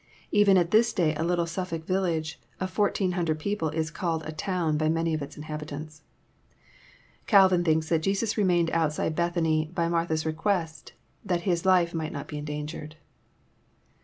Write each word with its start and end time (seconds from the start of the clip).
Even 0.31 0.57
at 0.57 0.71
this 0.71 0.93
day 0.93 1.13
a 1.13 1.23
little 1.23 1.45
Suffolk 1.45 1.85
village 1.85 2.39
of 2.59 2.75
1,400 2.75 3.37
people, 3.37 3.69
is 3.69 3.91
called 3.91 4.25
a" 4.25 4.31
town" 4.47 4.75
by 4.75 4.89
many 4.89 5.13
of 5.13 5.21
Its 5.21 5.37
inhabitants. 5.37 6.01
Calvin 7.27 7.63
thinks 7.63 7.89
that 7.89 8.01
Jesns 8.01 8.35
remained 8.35 8.69
ontside 8.71 9.13
Bethany 9.13 9.69
by 9.75 9.87
Mar* 9.87 10.07
tha's 10.07 10.25
request, 10.25 10.93
that 11.23 11.41
His 11.41 11.67
life 11.67 11.93
might 11.93 12.11
not 12.11 12.27
be 12.27 12.39
endangered. 12.39 12.93
Zl. 12.95 13.03